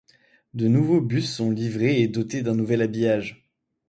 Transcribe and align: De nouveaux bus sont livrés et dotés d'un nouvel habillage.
De 0.55 0.67
nouveaux 0.67 0.99
bus 0.99 1.31
sont 1.31 1.51
livrés 1.51 2.01
et 2.01 2.07
dotés 2.07 2.41
d'un 2.41 2.55
nouvel 2.55 2.81
habillage. 2.81 3.47